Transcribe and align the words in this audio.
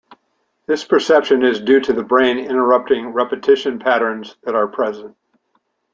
This 0.65 0.83
perception 0.83 1.43
is 1.43 1.59
due 1.61 1.79
to 1.81 1.93
the 1.93 2.01
brain 2.01 2.39
interpreting 2.39 3.09
repetition 3.09 3.77
patterns 3.77 4.35
that 4.45 4.55
are 4.55 4.67
present. 4.67 5.15